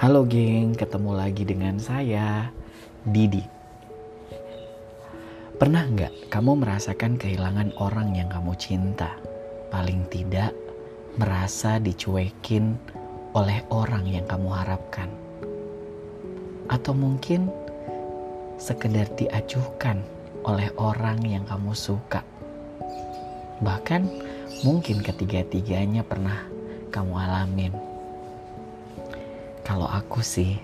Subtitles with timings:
[0.00, 2.48] Halo geng, ketemu lagi dengan saya,
[3.04, 3.44] Didi.
[5.60, 9.12] Pernah nggak kamu merasakan kehilangan orang yang kamu cinta?
[9.68, 10.56] Paling tidak
[11.20, 12.80] merasa dicuekin
[13.36, 15.12] oleh orang yang kamu harapkan.
[16.72, 17.52] Atau mungkin
[18.56, 20.00] sekedar diacuhkan
[20.48, 22.24] oleh orang yang kamu suka.
[23.60, 24.08] Bahkan
[24.64, 26.40] mungkin ketiga-tiganya pernah
[26.88, 27.76] kamu alamin
[29.70, 30.58] kalau aku sih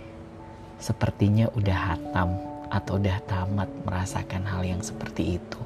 [0.83, 2.43] sepertinya udah hatam
[2.75, 5.63] atau udah tamat merasakan hal yang seperti itu.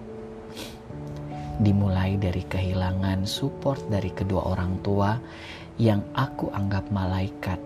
[1.57, 5.17] Dimulai dari kehilangan support dari kedua orang tua
[5.81, 7.57] yang aku anggap malaikat.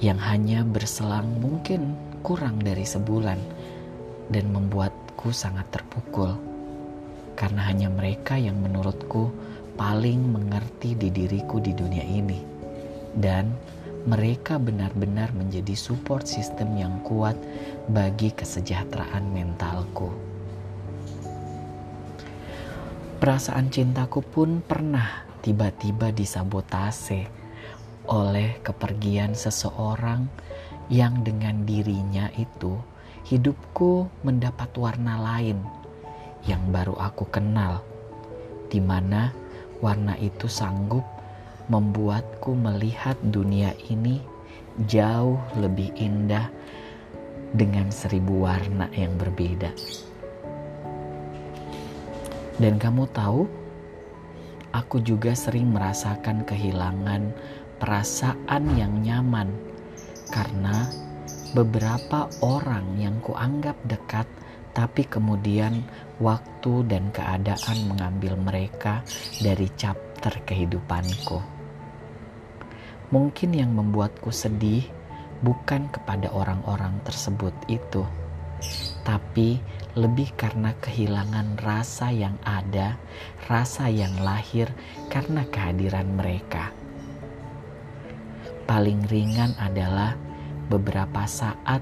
[0.00, 3.36] Yang hanya berselang mungkin kurang dari sebulan
[4.32, 6.32] dan membuatku sangat terpukul.
[7.36, 9.28] Karena hanya mereka yang menurutku
[9.76, 12.55] paling mengerti di diriku di dunia ini
[13.16, 13.56] dan
[14.06, 17.34] mereka benar-benar menjadi support sistem yang kuat
[17.90, 20.14] bagi kesejahteraan mentalku.
[23.16, 27.26] Perasaan cintaku pun pernah tiba-tiba disabotase
[28.06, 30.30] oleh kepergian seseorang
[30.86, 32.78] yang dengan dirinya itu
[33.26, 35.58] hidupku mendapat warna lain
[36.46, 37.82] yang baru aku kenal,
[38.70, 39.34] di mana
[39.82, 41.15] warna itu sanggup
[41.66, 44.22] membuatku melihat dunia ini
[44.86, 46.52] jauh lebih indah
[47.56, 49.72] dengan seribu warna yang berbeda.
[52.56, 53.44] Dan kamu tahu,
[54.72, 57.32] aku juga sering merasakan kehilangan
[57.76, 59.52] perasaan yang nyaman
[60.32, 60.88] karena
[61.52, 64.28] beberapa orang yang kuanggap dekat
[64.76, 65.80] tapi kemudian
[66.20, 69.00] waktu dan keadaan mengambil mereka
[69.40, 71.55] dari chapter kehidupanku.
[73.14, 74.82] Mungkin yang membuatku sedih
[75.38, 78.02] bukan kepada orang-orang tersebut itu,
[79.06, 79.62] tapi
[79.94, 82.98] lebih karena kehilangan rasa yang ada,
[83.46, 84.66] rasa yang lahir
[85.06, 86.74] karena kehadiran mereka.
[88.66, 90.18] Paling ringan adalah
[90.66, 91.78] beberapa saat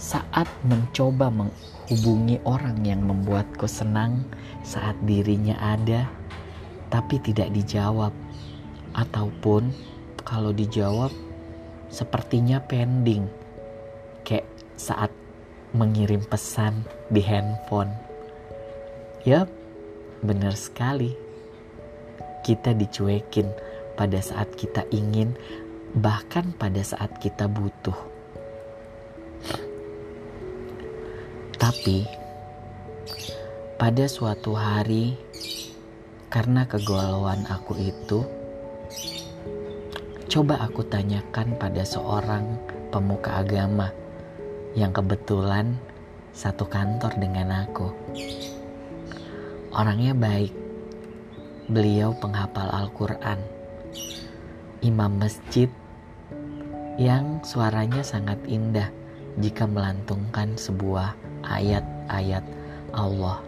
[0.00, 4.24] saat mencoba menghubungi orang yang membuatku senang
[4.64, 6.08] saat dirinya ada
[6.88, 8.14] tapi tidak dijawab
[8.96, 9.68] ataupun
[10.22, 11.10] kalau dijawab
[11.90, 13.26] sepertinya pending.
[14.22, 14.46] Kayak
[14.78, 15.12] saat
[15.74, 17.90] mengirim pesan di handphone.
[19.26, 19.50] Yap
[20.24, 21.12] benar sekali.
[22.40, 23.52] Kita dicuekin
[23.94, 25.36] pada saat kita ingin
[25.92, 27.96] bahkan pada saat kita butuh.
[31.60, 32.08] Tapi
[33.76, 35.16] pada suatu hari
[36.32, 38.24] karena kegalauan aku itu
[40.30, 42.54] Coba aku tanyakan pada seorang
[42.94, 43.90] pemuka agama
[44.78, 45.74] yang kebetulan
[46.30, 47.90] satu kantor dengan aku.
[49.74, 50.54] Orangnya baik.
[51.66, 53.42] Beliau penghafal Al-Quran.
[54.86, 55.66] Imam masjid
[56.94, 58.86] yang suaranya sangat indah
[59.42, 61.10] jika melantungkan sebuah
[61.42, 62.46] ayat-ayat
[62.94, 63.42] Allah.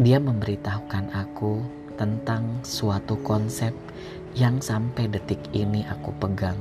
[0.00, 1.60] Dia memberitahukan aku
[2.00, 3.76] tentang suatu konsep
[4.38, 6.58] yang sampai detik ini aku pegang,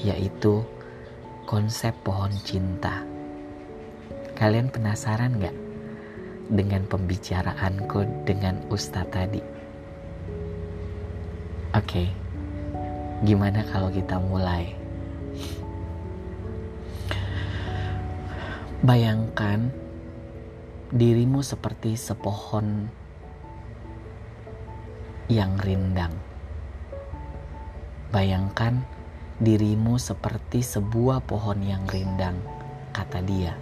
[0.00, 0.64] yaitu
[1.44, 3.04] konsep pohon cinta.
[4.32, 5.54] Kalian penasaran gak
[6.48, 9.42] dengan pembicaraanku dengan Ustadz tadi?
[11.74, 12.08] Oke, okay.
[13.28, 14.72] gimana kalau kita mulai?
[18.84, 19.72] Bayangkan
[20.92, 22.88] dirimu seperti sepohon
[25.32, 26.12] yang rindang
[28.14, 28.78] Bayangkan
[29.42, 32.38] dirimu seperti sebuah pohon yang rindang,
[32.94, 33.58] kata dia.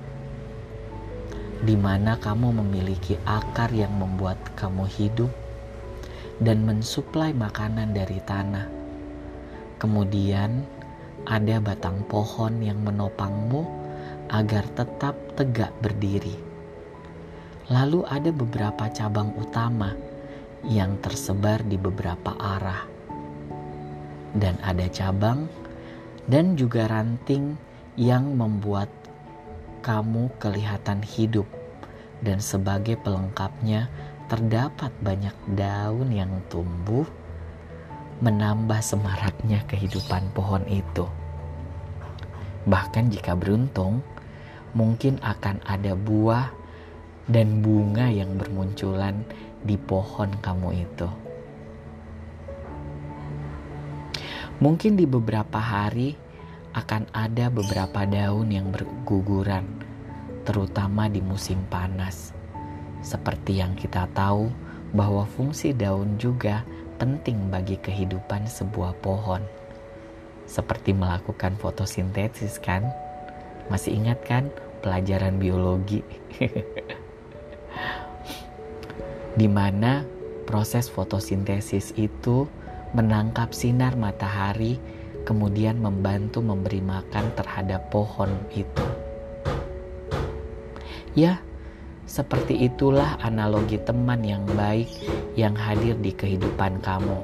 [1.65, 5.33] Di mana kamu memiliki akar yang membuat kamu hidup
[6.37, 8.69] dan mensuplai makanan dari tanah.
[9.81, 10.69] Kemudian
[11.25, 13.65] ada batang pohon yang menopangmu
[14.29, 16.37] agar tetap tegak berdiri.
[17.73, 19.97] Lalu ada beberapa cabang utama
[20.69, 22.92] yang tersebar di beberapa arah
[24.37, 25.49] dan ada cabang
[26.29, 27.57] dan juga ranting
[27.99, 28.89] yang membuat
[29.83, 31.45] kamu kelihatan hidup
[32.23, 33.91] dan sebagai pelengkapnya
[34.31, 37.05] terdapat banyak daun yang tumbuh
[38.23, 41.05] menambah semaraknya kehidupan pohon itu.
[42.63, 44.01] Bahkan jika beruntung,
[44.73, 46.55] mungkin akan ada buah
[47.27, 49.27] dan bunga yang bermunculan
[49.67, 51.22] di pohon kamu itu.
[54.63, 56.15] Mungkin di beberapa hari
[56.71, 59.67] akan ada beberapa daun yang berguguran,
[60.47, 62.31] terutama di musim panas.
[63.03, 64.55] Seperti yang kita tahu
[64.95, 66.63] bahwa fungsi daun juga
[67.03, 69.43] penting bagi kehidupan sebuah pohon.
[70.47, 72.87] Seperti melakukan fotosintesis kan?
[73.67, 74.47] Masih ingat kan
[74.79, 76.07] pelajaran biologi?
[79.43, 80.07] di mana
[80.47, 82.47] proses fotosintesis itu
[82.93, 84.77] menangkap sinar matahari
[85.25, 88.87] kemudian membantu memberi makan terhadap pohon itu.
[91.13, 91.41] Ya,
[92.09, 94.89] seperti itulah analogi teman yang baik
[95.37, 97.21] yang hadir di kehidupan kamu.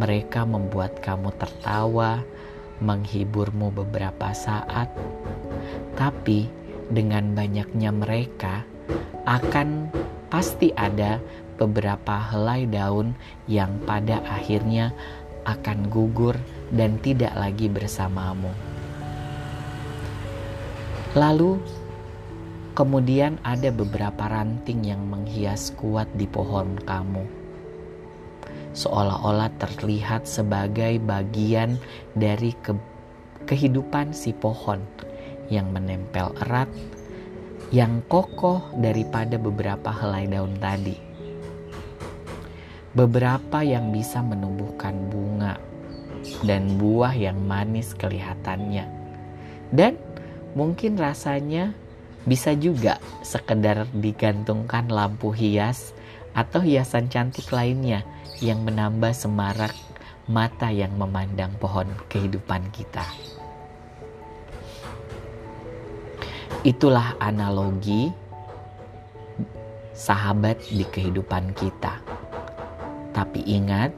[0.00, 2.24] Mereka membuat kamu tertawa,
[2.80, 4.88] menghiburmu beberapa saat,
[5.96, 6.48] tapi
[6.88, 8.64] dengan banyaknya mereka
[9.28, 9.92] akan
[10.32, 11.20] pasti ada
[11.56, 13.16] beberapa helai daun
[13.48, 14.92] yang pada akhirnya
[15.44, 16.38] akan gugur
[16.70, 18.50] dan tidak lagi bersamamu.
[21.12, 21.60] Lalu,
[22.72, 27.28] kemudian ada beberapa ranting yang menghias kuat di pohon kamu,
[28.72, 31.76] seolah-olah terlihat sebagai bagian
[32.16, 32.72] dari ke
[33.44, 34.80] kehidupan si pohon
[35.52, 36.70] yang menempel erat,
[37.68, 41.11] yang kokoh daripada beberapa helai daun tadi.
[42.92, 45.56] Beberapa yang bisa menumbuhkan bunga
[46.44, 48.84] dan buah yang manis kelihatannya.
[49.72, 49.96] Dan
[50.52, 51.72] mungkin rasanya
[52.28, 55.96] bisa juga sekedar digantungkan lampu hias
[56.36, 58.04] atau hiasan cantik lainnya
[58.44, 59.72] yang menambah semarak
[60.28, 63.08] mata yang memandang pohon kehidupan kita.
[66.62, 68.14] Itulah analogi
[69.96, 72.21] sahabat di kehidupan kita.
[73.12, 73.92] Tapi ingat,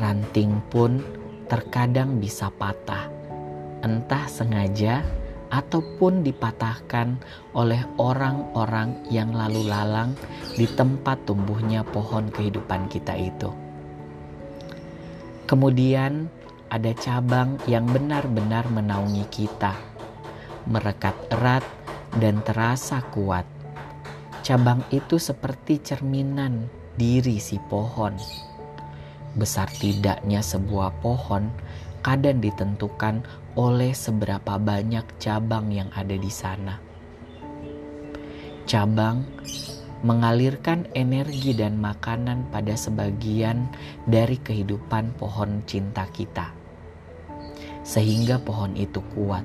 [0.00, 1.04] ranting pun
[1.46, 3.12] terkadang bisa patah,
[3.84, 5.04] entah sengaja
[5.52, 7.20] ataupun dipatahkan
[7.54, 10.16] oleh orang-orang yang lalu lalang
[10.58, 13.52] di tempat tumbuhnya pohon kehidupan kita itu.
[15.44, 16.26] Kemudian
[16.72, 19.76] ada cabang yang benar-benar menaungi kita,
[20.66, 21.62] merekat erat
[22.18, 23.46] dan terasa kuat.
[24.40, 28.14] Cabang itu seperti cerminan diri si pohon
[29.34, 31.50] besar tidaknya sebuah pohon
[32.00, 33.26] kadang ditentukan
[33.58, 36.78] oleh seberapa banyak cabang yang ada di sana.
[38.64, 39.26] Cabang
[40.04, 43.68] mengalirkan energi dan makanan pada sebagian
[44.04, 46.52] dari kehidupan pohon cinta kita,
[47.82, 49.44] sehingga pohon itu kuat.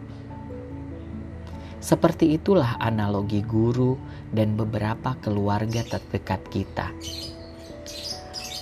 [1.80, 3.96] Seperti itulah analogi guru
[4.36, 6.92] dan beberapa keluarga terdekat kita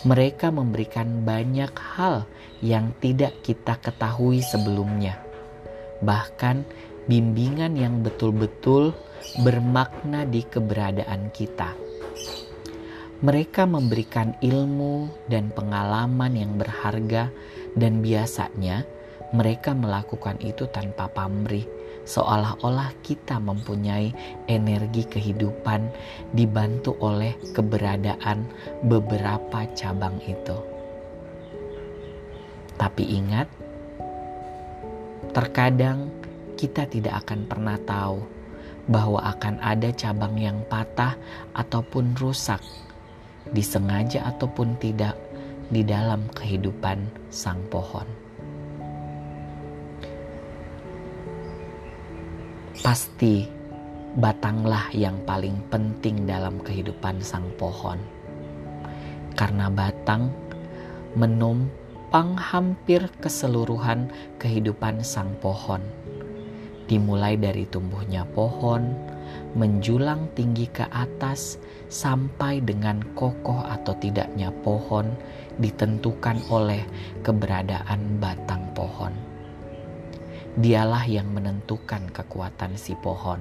[0.08, 2.24] mereka memberikan banyak hal
[2.64, 5.20] yang tidak kita ketahui sebelumnya.
[6.00, 6.64] Bahkan
[7.12, 8.96] bimbingan yang betul-betul
[9.44, 11.76] bermakna di keberadaan kita.
[13.20, 17.28] Mereka memberikan ilmu dan pengalaman yang berharga
[17.76, 18.88] dan biasanya
[19.36, 21.77] mereka melakukan itu tanpa pamrih
[22.08, 24.16] seolah-olah kita mempunyai
[24.48, 25.92] energi kehidupan
[26.32, 28.48] dibantu oleh keberadaan
[28.88, 30.56] beberapa cabang itu.
[32.80, 33.52] Tapi ingat,
[35.36, 36.08] terkadang
[36.56, 38.24] kita tidak akan pernah tahu
[38.88, 41.20] bahwa akan ada cabang yang patah
[41.52, 42.64] ataupun rusak,
[43.52, 45.20] disengaja ataupun tidak,
[45.68, 48.27] di dalam kehidupan sang pohon.
[52.82, 53.50] Pasti
[54.18, 57.98] batanglah yang paling penting dalam kehidupan sang pohon.
[59.38, 60.34] Karena batang
[61.14, 64.10] menumpang hampir keseluruhan
[64.42, 65.82] kehidupan sang pohon.
[66.88, 68.96] Dimulai dari tumbuhnya pohon,
[69.54, 71.60] menjulang tinggi ke atas
[71.92, 75.12] sampai dengan kokoh atau tidaknya pohon
[75.60, 76.82] ditentukan oleh
[77.22, 79.27] keberadaan batang pohon.
[80.58, 83.38] Dialah yang menentukan kekuatan si pohon.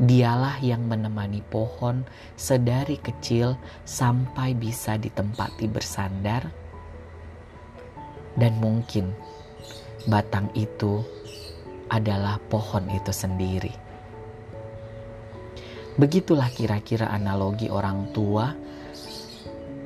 [0.00, 2.00] Dialah yang menemani pohon
[2.32, 6.48] sedari kecil sampai bisa ditempati bersandar,
[8.40, 9.12] dan mungkin
[10.08, 11.04] batang itu
[11.92, 13.72] adalah pohon itu sendiri.
[16.00, 18.48] Begitulah kira-kira analogi orang tua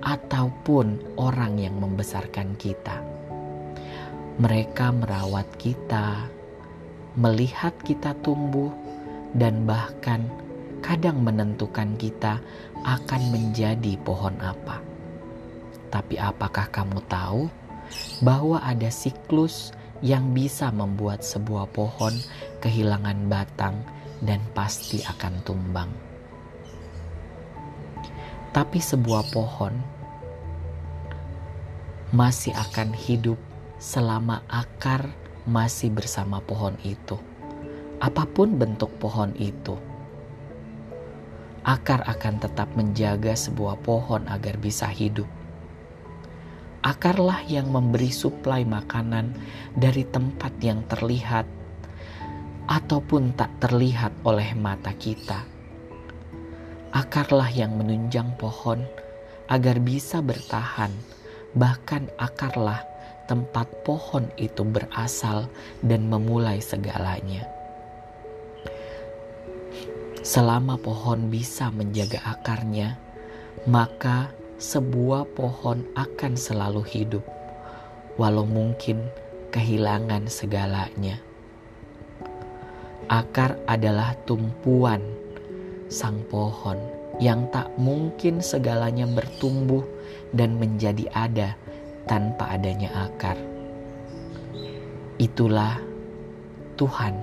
[0.06, 3.19] ataupun orang yang membesarkan kita
[4.40, 6.24] mereka merawat kita,
[7.12, 8.72] melihat kita tumbuh,
[9.36, 10.24] dan bahkan
[10.80, 12.40] kadang menentukan kita
[12.80, 14.80] akan menjadi pohon apa.
[15.92, 17.52] Tapi apakah kamu tahu
[18.24, 22.16] bahwa ada siklus yang bisa membuat sebuah pohon
[22.64, 23.76] kehilangan batang
[24.24, 25.92] dan pasti akan tumbang.
[28.56, 29.76] Tapi sebuah pohon
[32.16, 33.49] masih akan hidup
[33.80, 35.08] selama akar
[35.48, 37.16] masih bersama pohon itu.
[37.96, 39.80] Apa pun bentuk pohon itu,
[41.64, 45.28] akar akan tetap menjaga sebuah pohon agar bisa hidup.
[46.80, 49.32] Akarlah yang memberi suplai makanan
[49.76, 51.44] dari tempat yang terlihat
[52.68, 55.44] ataupun tak terlihat oleh mata kita.
[56.92, 58.84] Akarlah yang menunjang pohon
[59.48, 60.92] agar bisa bertahan,
[61.52, 62.89] bahkan akarlah
[63.30, 65.46] tempat pohon itu berasal
[65.86, 67.46] dan memulai segalanya.
[70.26, 72.98] Selama pohon bisa menjaga akarnya,
[73.70, 77.22] maka sebuah pohon akan selalu hidup,
[78.18, 78.98] walau mungkin
[79.54, 81.22] kehilangan segalanya.
[83.06, 85.06] Akar adalah tumpuan
[85.86, 86.82] sang pohon
[87.22, 89.86] yang tak mungkin segalanya bertumbuh
[90.34, 91.54] dan menjadi ada
[92.10, 93.38] tanpa adanya akar.
[95.22, 95.78] Itulah
[96.74, 97.14] Tuhan,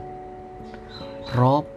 [1.35, 1.67] Rob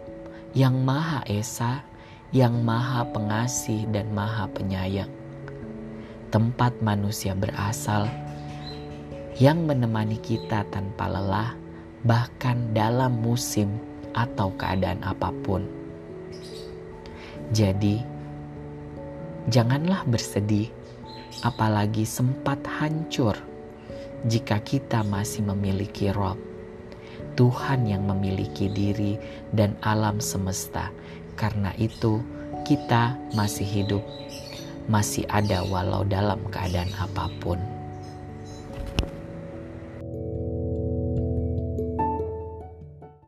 [0.55, 1.83] yang Maha Esa,
[2.31, 5.11] yang Maha Pengasih dan Maha Penyayang
[6.31, 8.07] tempat manusia berasal
[9.35, 11.51] yang menemani kita tanpa lelah,
[12.07, 13.67] bahkan dalam musim
[14.15, 15.67] atau keadaan apa pun.
[17.51, 17.99] Jadi,
[19.51, 20.71] janganlah bersedih,
[21.41, 23.37] apalagi sempat hancur
[24.25, 26.37] jika kita masih memiliki Rob.
[27.33, 29.15] Tuhan yang memiliki diri
[29.55, 30.91] dan alam semesta.
[31.39, 32.21] Karena itu,
[32.67, 34.03] kita masih hidup
[34.91, 37.70] masih ada walau dalam keadaan apa pun.